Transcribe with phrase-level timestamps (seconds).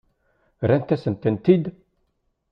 [0.69, 1.63] Rrant-asent-tent-id?